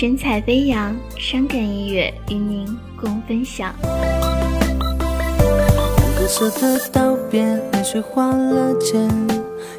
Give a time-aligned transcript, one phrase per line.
[0.00, 3.70] 神采飞扬，伤感音乐与您共分享。
[6.90, 9.06] 道别，泪水划了肩，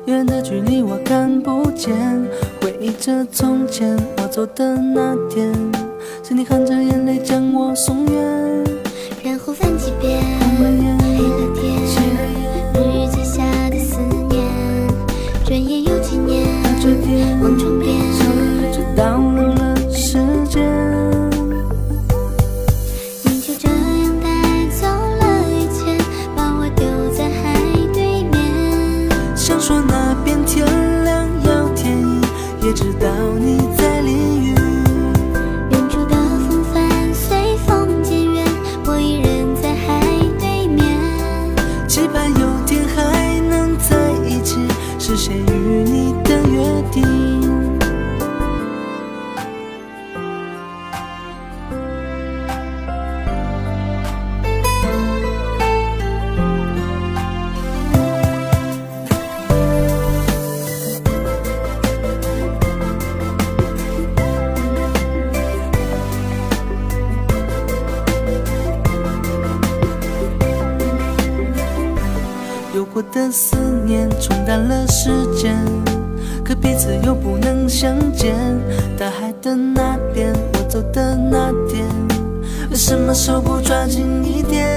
[0.05, 1.91] 远的距离我看不见。
[2.61, 5.51] 回忆着从前，我走的那天，
[6.23, 8.63] 是你含着眼泪将我送远。
[9.23, 13.41] 然后翻几遍，红了眼，黑了天，熄了眼，日记下
[13.71, 13.99] 的思
[14.29, 14.45] 念。
[15.43, 17.97] 转眼又几年，那这天，望窗边，
[18.71, 19.17] 这倒
[72.93, 75.55] 过的思念冲淡了时间，
[76.43, 78.35] 可彼此又不能相见。
[78.97, 81.85] 大海的那边，我走的那天，
[82.69, 84.67] 为什么手不抓紧一点？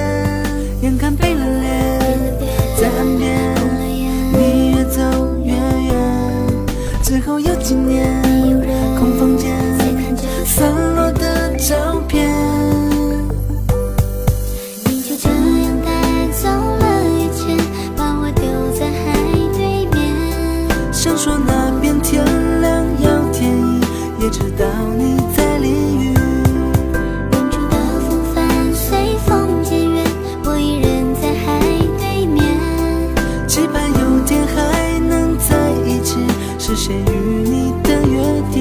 [0.81, 1.99] 眼看背了脸，
[2.81, 3.37] 在岸边，
[4.33, 5.01] 你越走
[5.45, 5.95] 越远。
[7.03, 8.23] 之后有几年，
[24.35, 24.67] 也知道
[24.99, 26.13] 你在淋雨。
[27.31, 30.05] 远处的风帆随风渐远，
[30.45, 31.61] 我一人在海
[31.97, 32.45] 对面。
[33.47, 36.19] 期盼有天还能在一起，
[36.59, 38.61] 实现与你的约定。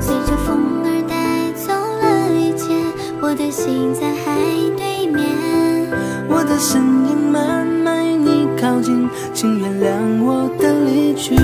[0.00, 2.72] 随着风儿带走了一切，
[3.20, 4.38] 我的心在海
[4.76, 5.26] 对面。
[6.28, 11.34] 我的身影慢慢与你靠近，请原谅我的离去。